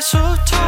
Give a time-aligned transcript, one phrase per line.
[0.00, 0.59] so tired.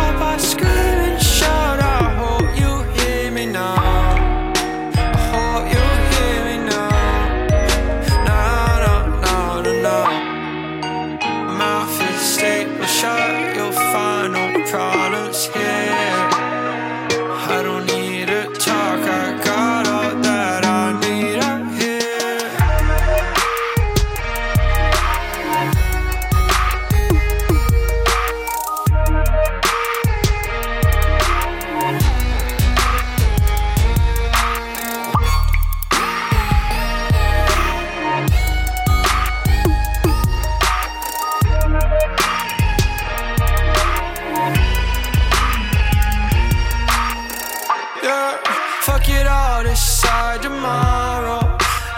[48.82, 51.40] Fuck it all, decide tomorrow.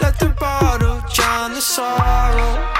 [0.01, 2.73] Let the bottle drown the sorrow.